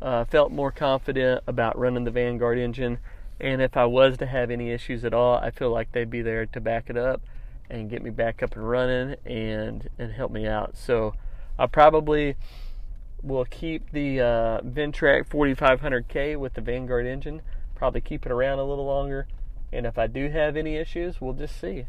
[0.00, 2.98] uh, felt more confident about running the Vanguard engine.
[3.38, 6.22] And if I was to have any issues at all, I feel like they'd be
[6.22, 7.20] there to back it up
[7.70, 10.76] and get me back up and running and and help me out.
[10.76, 11.14] So
[11.58, 12.36] I probably
[13.22, 17.42] will keep the uh, Ventrac 4500K with the Vanguard engine.
[17.74, 19.26] Probably keep it around a little longer.
[19.72, 21.86] And if I do have any issues, we'll just see.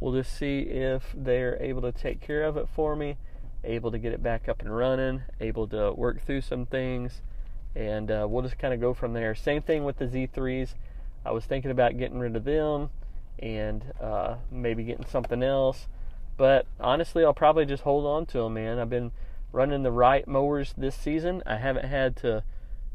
[0.00, 3.18] We'll just see if they're able to take care of it for me,
[3.62, 7.20] able to get it back up and running, able to work through some things,
[7.76, 9.34] and uh, we'll just kind of go from there.
[9.34, 10.74] Same thing with the Z3s.
[11.24, 12.88] I was thinking about getting rid of them
[13.38, 15.86] and uh, maybe getting something else,
[16.38, 18.78] but honestly, I'll probably just hold on to them, man.
[18.78, 19.12] I've been
[19.52, 21.42] running the Wright mowers this season.
[21.46, 22.44] I haven't had to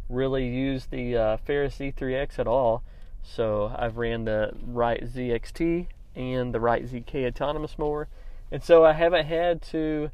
[0.09, 2.83] really use the uh, Ferris Z3X at all,
[3.23, 8.07] so I've ran the Wright ZXT and the Wright ZK autonomous mower,
[8.51, 10.11] and so I haven't had to,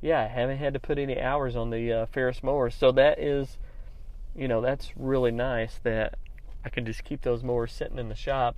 [0.00, 2.70] yeah, I haven't had to put any hours on the uh, Ferris mower.
[2.70, 3.58] So that is,
[4.34, 6.18] you know, that's really nice that
[6.64, 8.56] I can just keep those mowers sitting in the shop,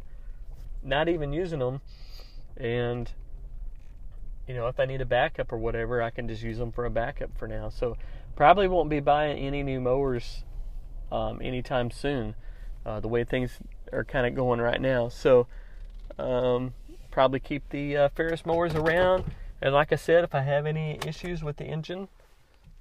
[0.82, 1.80] not even using them,
[2.56, 3.12] and
[4.46, 6.84] you know, if I need a backup or whatever, I can just use them for
[6.84, 7.68] a backup for now.
[7.68, 7.96] So
[8.36, 10.44] probably won't be buying any new mowers
[11.12, 12.34] um, anytime soon.
[12.84, 13.58] Uh, the way things
[13.92, 15.08] are kind of going right now.
[15.08, 15.46] So
[16.18, 16.74] um,
[17.10, 19.24] probably keep the uh, Ferris mowers around.
[19.62, 22.08] And like I said, if I have any issues with the engine,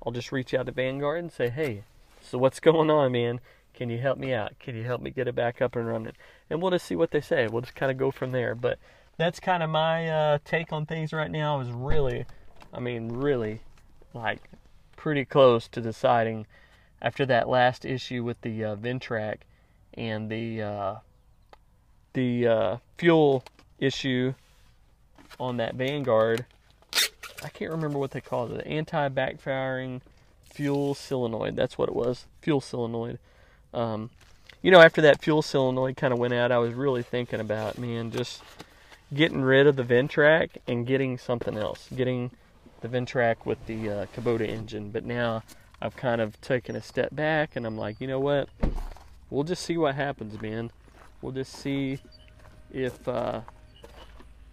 [0.05, 1.83] I'll just reach out to Vanguard and say, hey,
[2.21, 3.41] so what's going on, man?
[3.73, 4.57] Can you help me out?
[4.59, 6.13] Can you help me get it back up and running?
[6.49, 7.47] And we'll just see what they say.
[7.47, 8.55] We'll just kind of go from there.
[8.55, 8.79] But
[9.19, 11.59] that's kind of my uh, take on things right now.
[11.59, 12.25] Is really,
[12.73, 13.59] I mean, really,
[14.13, 14.41] like
[14.95, 16.47] pretty close to deciding
[17.01, 19.39] after that last issue with the uh, Ventrac
[19.93, 20.95] and the uh,
[22.13, 23.43] the uh, fuel
[23.77, 24.33] issue
[25.39, 26.45] on that Vanguard.
[27.43, 28.57] I can't remember what they called it.
[28.57, 30.01] The anti-backfiring
[30.43, 31.55] fuel solenoid.
[31.55, 32.25] That's what it was.
[32.41, 33.19] Fuel solenoid.
[33.73, 34.09] Um,
[34.61, 37.77] you know, after that fuel solenoid kind of went out, I was really thinking about,
[37.77, 38.41] man, just
[39.13, 41.89] getting rid of the Ventrac and getting something else.
[41.95, 42.31] Getting
[42.81, 44.91] the Ventrac with the uh, Kubota engine.
[44.91, 45.43] But now
[45.81, 48.49] I've kind of taken a step back and I'm like, you know what?
[49.29, 50.71] We'll just see what happens, man.
[51.21, 51.99] We'll just see
[52.71, 53.41] if uh,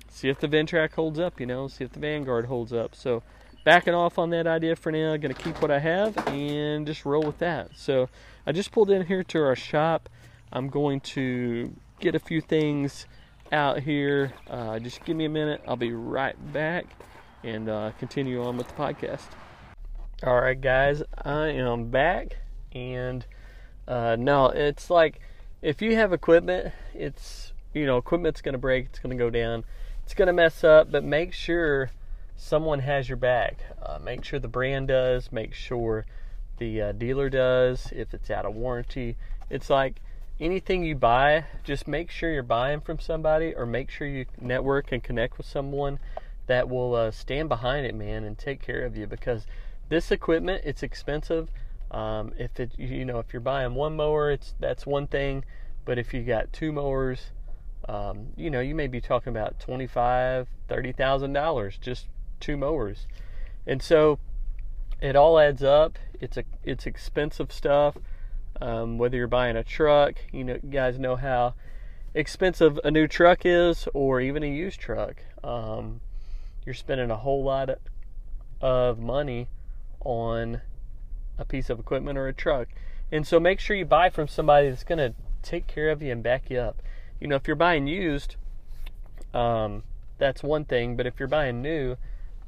[0.08, 2.94] see if the Ventrac holds up, you know, see if the Vanguard holds up.
[2.94, 3.22] So
[3.64, 7.22] backing off on that idea for now, gonna keep what I have and just roll
[7.22, 7.70] with that.
[7.76, 8.08] So
[8.46, 10.08] I just pulled in here to our shop.
[10.52, 13.06] I'm going to get a few things
[13.52, 14.32] out here.
[14.48, 15.62] Uh, just give me a minute.
[15.66, 16.86] I'll be right back
[17.42, 19.26] and uh, continue on with the podcast.
[20.24, 22.38] All right, guys, I am back,
[22.72, 23.26] and
[23.86, 25.20] uh, no, it's like
[25.62, 29.30] if you have equipment, it's you know equipment's going to break, it's going to go
[29.30, 29.64] down,
[30.04, 31.90] it's going to mess up, but make sure
[32.36, 33.58] someone has your back.
[33.82, 35.32] Uh, make sure the brand does.
[35.32, 36.06] Make sure
[36.58, 37.92] the uh, dealer does.
[37.92, 39.16] If it's out of warranty,
[39.50, 40.00] it's like
[40.40, 41.44] anything you buy.
[41.64, 45.46] Just make sure you're buying from somebody, or make sure you network and connect with
[45.46, 45.98] someone
[46.46, 49.46] that will uh, stand behind it, man, and take care of you because
[49.88, 51.48] this equipment, it's expensive,
[51.90, 55.44] Um, if it, you know, if you're buying one mower, it's that's one thing.
[55.84, 57.30] But if you got two mowers,
[57.88, 62.08] um, you know, you may be talking about twenty-five, thirty thousand dollars just
[62.40, 63.06] two mowers,
[63.66, 64.18] and so
[65.00, 65.98] it all adds up.
[66.20, 67.96] It's a it's expensive stuff.
[68.60, 71.54] Um, whether you're buying a truck, you know, you guys know how
[72.14, 75.16] expensive a new truck is, or even a used truck.
[75.44, 76.00] Um,
[76.64, 77.70] you're spending a whole lot
[78.60, 79.48] of money
[80.00, 80.62] on
[81.38, 82.68] a piece of equipment or a truck.
[83.12, 86.10] And so make sure you buy from somebody that's going to take care of you
[86.10, 86.82] and back you up.
[87.20, 88.36] You know, if you're buying used,
[89.32, 89.84] um,
[90.18, 90.96] that's one thing.
[90.96, 91.96] But if you're buying new,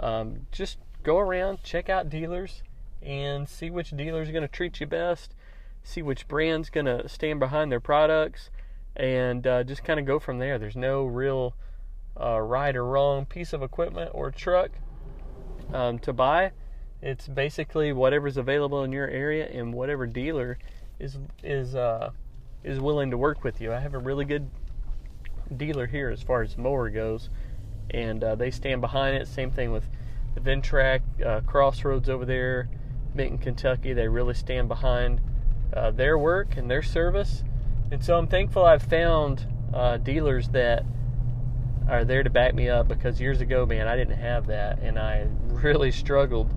[0.00, 2.62] um, just go around, check out dealers,
[3.02, 5.34] and see which dealer is going to treat you best.
[5.82, 8.50] See which brand's going to stand behind their products,
[8.96, 10.58] and uh, just kind of go from there.
[10.58, 11.54] There's no real
[12.20, 14.70] uh, right or wrong piece of equipment or truck
[15.72, 16.52] um, to buy.
[17.00, 20.58] It's basically whatever's available in your area and whatever dealer
[20.98, 22.10] is is uh,
[22.64, 23.72] is willing to work with you.
[23.72, 24.50] I have a really good
[25.56, 27.30] dealer here as far as mower goes,
[27.90, 29.28] and uh, they stand behind it.
[29.28, 29.84] Same thing with
[30.34, 32.68] the Ventrac uh, Crossroads over there,
[33.14, 33.92] Benton, Kentucky.
[33.92, 35.20] They really stand behind
[35.74, 37.42] uh, their work and their service,
[37.90, 40.84] and so I'm thankful I've found uh, dealers that
[41.88, 44.98] are there to back me up because years ago, man, I didn't have that, and
[44.98, 46.52] I really struggled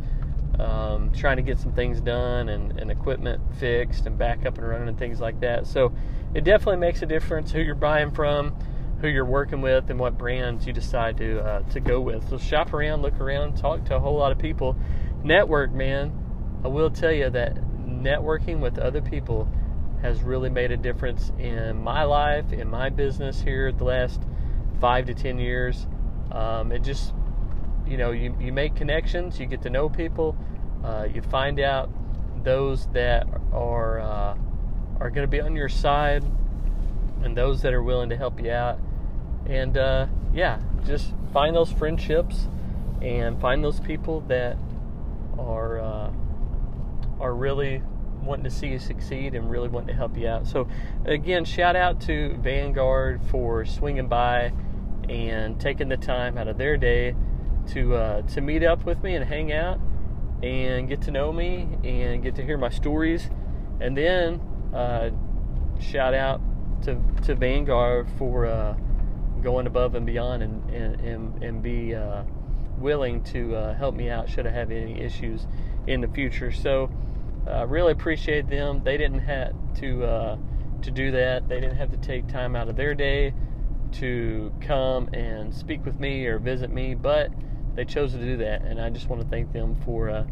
[0.60, 4.68] um, trying to get some things done and, and equipment fixed and back up and
[4.68, 5.66] running and things like that.
[5.66, 5.94] So
[6.34, 8.56] it definitely makes a difference who you're buying from,
[9.00, 12.30] who you're working with, and what brands you decide to uh, to go with.
[12.30, 14.76] So shop around, look around, talk to a whole lot of people,
[15.24, 16.18] network, man.
[16.64, 17.58] I will tell you that
[18.04, 19.48] networking with other people
[20.02, 24.22] has really made a difference in my life, in my business here the last
[24.80, 25.86] five to ten years.
[26.32, 27.14] Um, it just
[27.88, 30.38] you know you, you make connections you get to know people
[30.84, 31.90] uh, you find out
[32.44, 34.38] those that are uh,
[35.00, 36.24] are going to be on your side
[37.24, 38.80] and those that are willing to help you out
[39.46, 42.48] and uh, yeah just find those friendships
[43.02, 44.58] and find those people that
[45.38, 46.12] are uh,
[47.22, 47.82] are really
[48.24, 50.68] wanting to see you succeed and really wanting to help you out so
[51.06, 54.52] again shout out to vanguard for swinging by
[55.10, 57.16] and taking the time out of their day
[57.68, 59.80] to uh, to meet up with me and hang out
[60.44, 63.30] and get to know me and get to hear my stories,
[63.80, 64.42] and then
[64.74, 65.10] uh,
[65.80, 66.42] shout out
[66.84, 68.76] to to Vanguard for uh,
[69.42, 72.24] going above and beyond and and and, and be uh,
[72.78, 75.46] willing to uh, help me out should I have any issues
[75.88, 76.52] in the future.
[76.52, 76.90] So.
[77.48, 78.82] I uh, really appreciate them.
[78.84, 80.38] They didn't have to uh,
[80.84, 81.50] to do that.
[81.50, 83.34] They didn't have to take time out of their day
[83.94, 87.32] to come and speak with me or visit me, but
[87.76, 90.26] they chose to do that, and I just want to thank them for uh,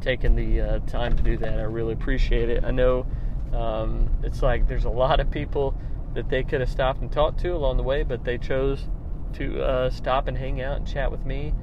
[0.00, 1.58] taking the uh, time to do that.
[1.58, 2.64] I really appreciate it.
[2.64, 3.06] I know
[3.52, 5.74] um, it's like there's a lot of people
[6.14, 8.88] that they could have stopped and talked to along the way, but they chose
[9.34, 11.54] to uh, stop and hang out and chat with me,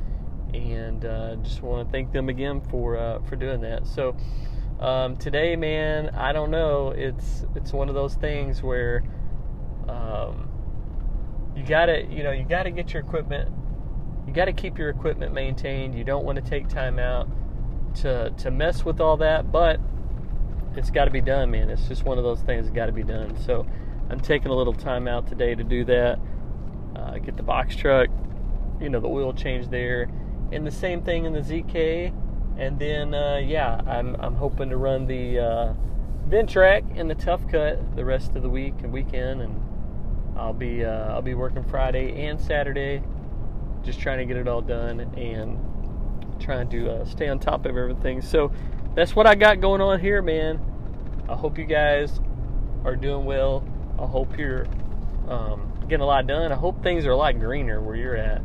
[0.54, 3.86] and uh, just want to thank them again for for doing that.
[3.86, 4.16] So.
[4.84, 6.94] Um, today, man, I don't know.
[6.96, 9.04] It's it's one of those things where
[9.88, 10.50] um,
[11.56, 13.50] you gotta you know you gotta get your equipment
[14.28, 15.96] you got to keep your equipment maintained.
[15.96, 17.28] You don't want to take time out
[17.96, 19.80] to to mess with all that, but
[20.76, 21.70] it's got to be done, man.
[21.70, 23.38] It's just one of those things that got to be done.
[23.46, 23.66] So
[24.10, 26.20] I'm taking a little time out today to do that.
[26.96, 28.10] Uh, get the box truck,
[28.80, 30.10] you know, the oil change there,
[30.52, 32.14] and the same thing in the ZK.
[32.58, 35.74] And then, uh, yeah, I'm I'm hoping to run the uh,
[36.30, 39.60] Ventrac and the Tough Cut the rest of the week and weekend, and
[40.38, 43.02] I'll be uh, I'll be working Friday and Saturday
[43.84, 45.60] just trying to get it all done and
[46.40, 48.22] trying to uh, stay on top of everything.
[48.22, 48.52] So
[48.96, 50.60] that's what I got going on here, man.
[51.28, 52.20] I hope you guys
[52.86, 53.68] are doing well.
[54.00, 54.66] I hope you're
[55.28, 56.52] um, getting a lot done.
[56.52, 58.42] I hope things are a lot greener where you're at.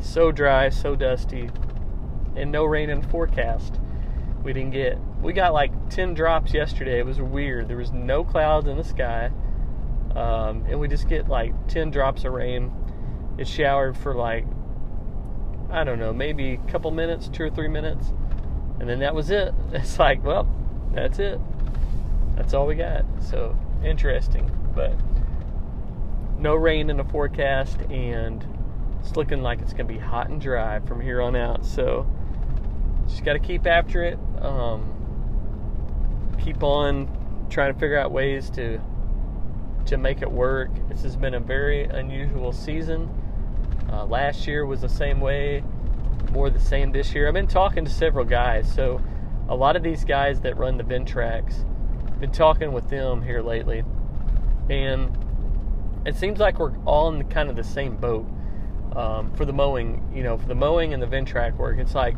[0.00, 1.50] So dry, so dusty,
[2.36, 3.80] and no rain in the forecast.
[4.42, 4.98] We didn't get.
[5.20, 6.98] We got like 10 drops yesterday.
[6.98, 7.68] It was weird.
[7.68, 9.30] There was no clouds in the sky.
[10.14, 12.72] Um, and we just get like 10 drops of rain.
[13.38, 14.46] It showered for like
[15.70, 18.12] I don't know, maybe a couple minutes, two or three minutes,
[18.78, 19.52] and then that was it.
[19.72, 20.48] It's like, well,
[20.92, 21.40] that's it.
[22.36, 23.04] That's all we got.
[23.20, 24.94] So interesting, but
[26.38, 28.46] no rain in the forecast, and
[29.00, 31.64] it's looking like it's going to be hot and dry from here on out.
[31.64, 32.06] So
[33.08, 34.18] just got to keep after it.
[34.40, 34.92] Um,
[36.42, 37.08] keep on
[37.50, 38.80] trying to figure out ways to
[39.86, 40.70] to make it work.
[40.88, 43.08] This has been a very unusual season
[43.90, 45.62] uh, last year was the same way,
[46.32, 47.28] more the same this year.
[47.28, 49.00] I've been talking to several guys, so
[49.48, 51.64] a lot of these guys that run the Ventracs,
[52.18, 53.84] been talking with them here lately,
[54.68, 55.16] and
[56.04, 58.26] it seems like we're all in kind of the same boat
[58.94, 60.10] um, for the mowing.
[60.14, 62.16] You know, for the mowing and the Ventrac work, it's like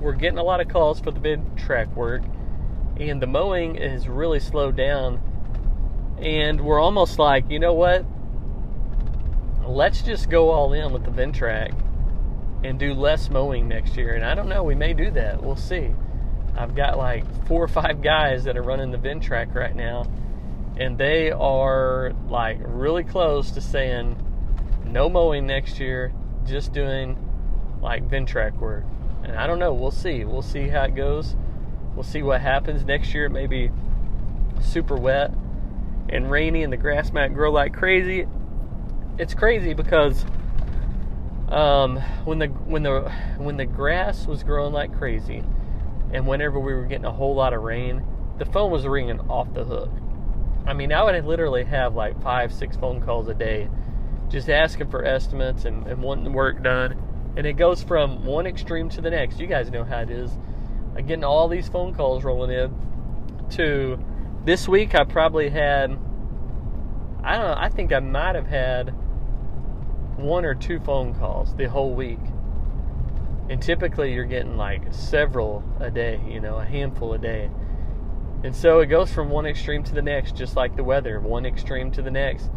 [0.00, 2.22] we're getting a lot of calls for the Ventrac work,
[2.98, 5.20] and the mowing is really slowed down,
[6.18, 8.04] and we're almost like, you know what?
[9.66, 11.74] Let's just go all in with the Ventrac
[12.64, 14.14] and do less mowing next year.
[14.14, 15.42] And I don't know, we may do that.
[15.42, 15.94] We'll see.
[16.56, 20.06] I've got like four or five guys that are running the Ventrac right now,
[20.78, 24.16] and they are like really close to saying
[24.86, 26.12] no mowing next year,
[26.46, 27.18] just doing
[27.82, 28.84] like Ventrac work.
[29.26, 30.24] And I don't know, we'll see.
[30.24, 31.34] We'll see how it goes.
[31.94, 33.26] We'll see what happens next year.
[33.26, 33.70] It may be
[34.60, 35.32] super wet
[36.08, 38.26] and rainy, and the grass might grow like crazy.
[39.18, 40.24] It's crazy because
[41.48, 45.42] um, when the when the when the grass was growing like crazy,
[46.12, 48.04] and whenever we were getting a whole lot of rain,
[48.38, 49.90] the phone was ringing off the hook.
[50.66, 53.68] I mean, I would literally have like five, six phone calls a day,
[54.28, 57.02] just asking for estimates and, and wanting work done.
[57.36, 59.38] And it goes from one extreme to the next.
[59.38, 60.30] You guys know how it is.
[60.96, 62.74] I'm getting all these phone calls rolling in.
[63.50, 63.98] To
[64.44, 65.90] this week, I probably had,
[67.22, 68.94] I don't know, I think I might have had
[70.16, 72.20] one or two phone calls the whole week.
[73.48, 77.50] And typically you're getting like several a day, you know, a handful a day.
[78.42, 81.46] And so it goes from one extreme to the next, just like the weather, one
[81.46, 82.50] extreme to the next,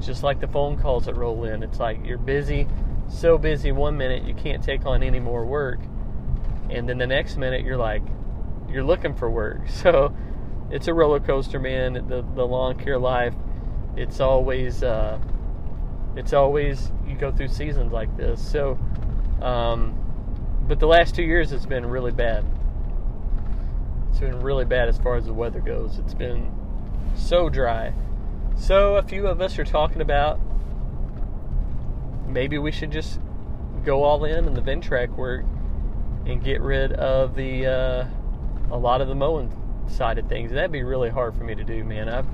[0.00, 1.62] just like the phone calls that roll in.
[1.62, 2.68] It's like you're busy,
[3.08, 5.80] so busy one minute you can't take on any more work.
[6.70, 8.02] And then the next minute you're like,
[8.68, 9.60] you're looking for work.
[9.68, 10.14] So
[10.70, 11.94] it's a roller coaster, man.
[12.08, 13.34] The, the lawn care life,
[13.96, 15.18] it's always, uh,
[16.16, 18.40] it's always you go through seasons like this.
[18.40, 18.78] So,
[19.40, 19.94] um,
[20.66, 22.44] but the last two years it's been really bad.
[24.10, 25.98] It's been really bad as far as the weather goes.
[25.98, 26.52] It's been
[27.14, 27.92] so dry.
[28.56, 30.40] So a few of us are talking about
[32.26, 33.20] maybe we should just
[33.84, 35.44] go all in in the Ventrac work
[36.26, 38.06] and get rid of the uh,
[38.70, 39.52] a lot of the mowing
[39.88, 40.50] side of things.
[40.52, 42.08] That'd be really hard for me to do, man.
[42.08, 42.26] I've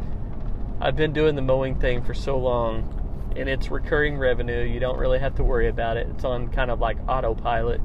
[0.81, 2.99] I've been doing the mowing thing for so long
[3.37, 4.63] and it's recurring revenue.
[4.63, 6.09] You don't really have to worry about it.
[6.11, 7.81] It's on kind of like autopilot.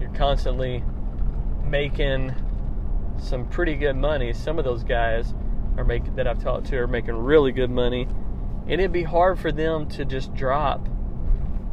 [0.00, 0.82] You're constantly
[1.64, 2.34] making
[3.18, 4.32] some pretty good money.
[4.32, 5.34] Some of those guys
[5.76, 9.38] are making that I've talked to are making really good money, and it'd be hard
[9.38, 10.88] for them to just drop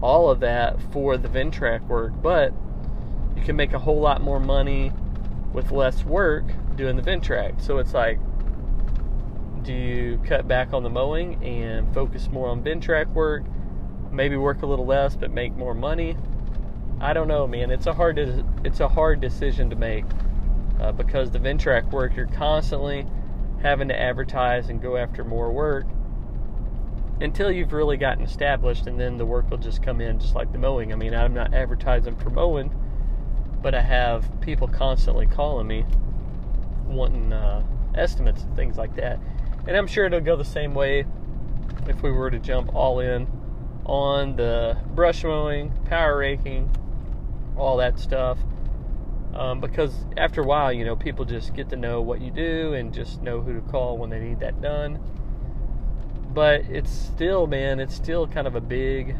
[0.02, 2.14] all of that for the Ventrac work.
[2.22, 2.54] But
[3.36, 4.92] you can make a whole lot more money
[5.54, 7.62] with less work doing the Ventrac.
[7.62, 8.20] So it's like
[9.64, 13.44] do you cut back on the mowing and focus more on Ventrac work?
[14.12, 16.18] Maybe work a little less but make more money?
[17.00, 17.72] I don't know, man.
[17.72, 18.18] It's a hard
[18.64, 20.06] it's a hard decision to make
[20.80, 23.06] uh, because the Ventrac work you're constantly
[23.62, 25.86] having to advertise and go after more work
[27.22, 30.52] until you've really gotten established, and then the work will just come in just like
[30.52, 30.92] the mowing.
[30.92, 32.74] I mean, I'm not advertising for mowing,
[33.62, 35.86] but I have people constantly calling me
[36.86, 37.64] wanting uh,
[37.96, 39.20] estimates and things like that.
[39.68, 41.06] And I'm sure it'll go the same way
[41.88, 43.28] if we were to jump all in
[43.86, 46.70] on the brush mowing, power raking,
[47.56, 48.40] all that stuff.
[49.36, 52.74] Um, because after a while, you know, people just get to know what you do
[52.74, 55.00] and just know who to call when they need that done.
[56.34, 59.15] But it's still, man, it's still kind of a big.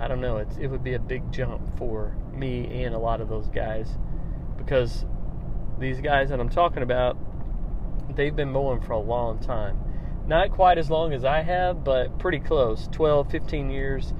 [0.00, 0.38] I don't know.
[0.38, 3.98] It's, it would be a big jump for me and a lot of those guys
[4.56, 5.04] because
[5.78, 7.16] these guys that I'm talking about,
[8.14, 9.78] they've been mowing for a long time.
[10.26, 14.12] Not quite as long as I have, but pretty close 12, 15 years.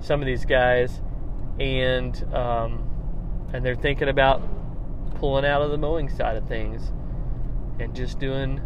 [0.00, 1.00] Some of these guys,
[1.60, 2.88] and um,
[3.52, 4.42] and they're thinking about
[5.16, 6.90] pulling out of the mowing side of things
[7.78, 8.60] and just doing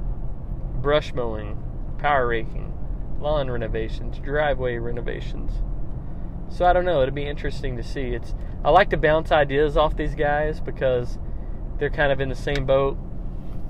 [0.80, 1.62] brush mowing,
[1.98, 2.72] power raking,
[3.20, 5.52] lawn renovations, driveway renovations.
[6.48, 7.02] So I don't know.
[7.02, 8.14] It'll be interesting to see.
[8.14, 11.18] It's I like to bounce ideas off these guys because
[11.78, 12.96] they're kind of in the same boat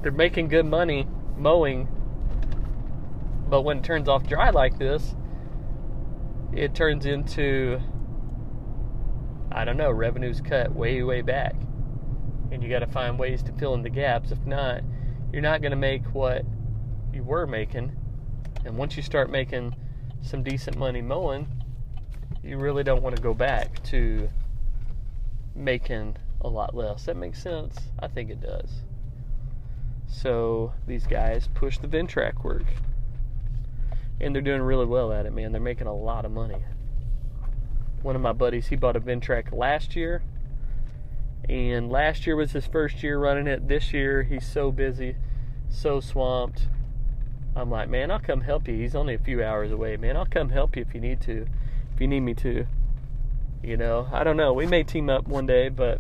[0.07, 1.89] they're making good money mowing,
[3.49, 5.16] but when it turns off dry like this,
[6.53, 7.81] it turns into
[9.51, 11.57] I don't know, revenues cut way, way back.
[12.53, 14.31] And you got to find ways to fill in the gaps.
[14.31, 14.83] If not,
[15.33, 16.45] you're not going to make what
[17.12, 17.97] you were making.
[18.67, 19.75] And once you start making
[20.23, 21.47] some decent money mowing,
[22.43, 24.29] you really don't want to go back to
[25.55, 27.05] making a lot less.
[27.05, 27.79] That makes sense?
[27.99, 28.83] I think it does.
[30.09, 32.67] So these guys push the Ventrac work.
[34.21, 35.53] And they're doing really well at it, man.
[35.53, 36.64] They're making a lot of money.
[38.03, 40.23] One of my buddies, he bought a Ventrac last year
[41.49, 43.69] And last year was his first year running it.
[43.69, 45.17] This year he's so busy,
[45.69, 46.69] so swamped.
[47.57, 48.75] I'm like, man, I'll come help you.
[48.75, 50.15] He's only a few hours away, man.
[50.15, 51.47] I'll come help you if you need to,
[51.95, 52.67] if you need me to.
[53.63, 54.53] You know, I don't know.
[54.53, 55.99] We may team up one day, but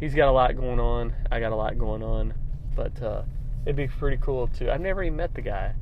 [0.00, 1.14] he's got a lot going on.
[1.30, 2.32] I got a lot going on,
[2.74, 3.22] but uh,
[3.66, 4.70] it'd be pretty cool too.
[4.70, 5.74] I've never even met the guy.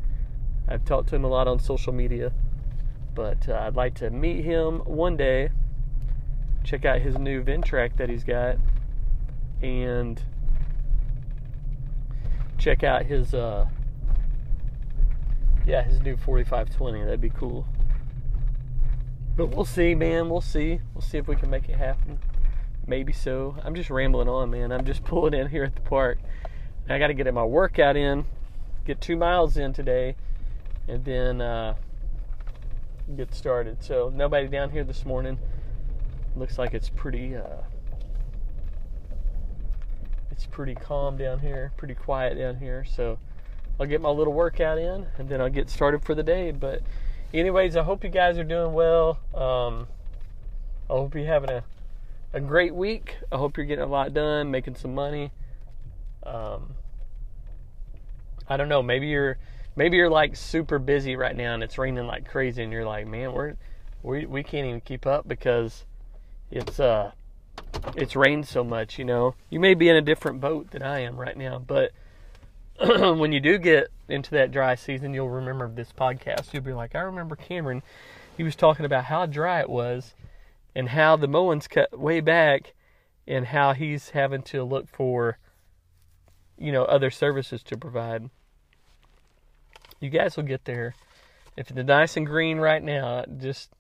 [0.66, 2.32] I've talked to him a lot on social media,
[3.14, 5.50] but uh, I'd like to meet him one day.
[6.64, 8.56] Check out his new Ventrac that he's got,
[9.62, 10.20] and
[12.58, 13.68] check out his uh,
[15.66, 17.04] yeah his new 4520.
[17.04, 17.66] That'd be cool.
[19.36, 20.28] But we'll see, man.
[20.28, 20.80] We'll see.
[20.94, 22.20] We'll see if we can make it happen.
[22.86, 23.56] Maybe so.
[23.64, 24.70] I'm just rambling on, man.
[24.70, 26.18] I'm just pulling in here at the park.
[26.88, 28.26] I got to get my workout in,
[28.84, 30.16] get two miles in today,
[30.86, 31.74] and then uh,
[33.16, 33.82] get started.
[33.82, 35.38] So nobody down here this morning.
[36.36, 37.36] Looks like it's pretty.
[37.36, 37.62] Uh,
[40.30, 42.84] it's pretty calm down here, pretty quiet down here.
[42.84, 43.18] So
[43.78, 46.52] I'll get my little workout in, and then I'll get started for the day.
[46.52, 46.82] But
[47.32, 49.18] anyways, I hope you guys are doing well.
[49.34, 49.88] Um,
[50.88, 51.64] I hope you're having a,
[52.32, 53.16] a great week.
[53.32, 55.32] I hope you're getting a lot done, making some money.
[56.24, 56.74] Um,
[58.48, 58.82] I don't know.
[58.82, 59.38] Maybe you're
[59.76, 63.06] maybe you're like super busy right now and it's raining like crazy, and you're like,
[63.06, 63.54] man, we're
[64.02, 65.84] we we can't even keep up because
[66.50, 67.10] it's uh
[67.96, 68.98] it's rained so much.
[68.98, 71.92] You know, you may be in a different boat than I am right now, but
[73.18, 76.52] when you do get into that dry season, you'll remember this podcast.
[76.52, 77.82] You'll be like, I remember Cameron.
[78.36, 80.14] He was talking about how dry it was
[80.74, 82.74] and how the mowing's cut way back
[83.28, 85.38] and how he's having to look for,
[86.58, 88.28] you know, other services to provide.
[90.00, 90.94] You guys will get there.
[91.56, 93.70] If it's nice and green right now, just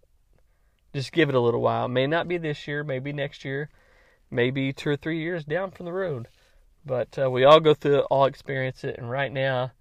[0.94, 1.88] just give it a little while.
[1.88, 3.68] May not be this year, maybe next year,
[4.30, 6.28] maybe two or three years down from the road.
[6.86, 9.72] But uh, we all go through it, all experience it, and right now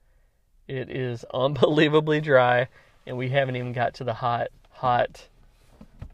[0.68, 2.68] it is unbelievably dry,
[3.06, 5.28] and we haven't even got to the hot, hot,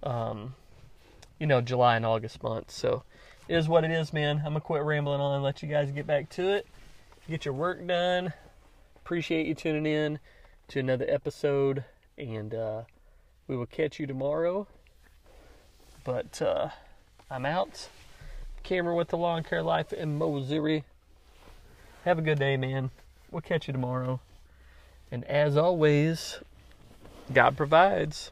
[0.04, 0.56] um,
[1.40, 2.74] you know, July and August months.
[2.74, 3.04] So
[3.48, 4.38] it is what it is, man.
[4.38, 6.68] I'm gonna quit rambling on and let you guys get back to it.
[7.30, 8.34] Get your work done.
[8.98, 10.20] Appreciate you tuning in
[10.70, 11.84] to another episode,
[12.18, 12.82] and uh,
[13.48, 14.68] we will catch you tomorrow.
[16.04, 16.70] But uh,
[17.30, 17.90] I'm out.
[18.70, 20.84] Cameron with the Lawn Care Life in Missouri.
[22.06, 22.92] Have a good day, man.
[23.32, 24.20] We'll catch you tomorrow.
[25.12, 26.38] And as always,
[27.34, 28.30] God provides.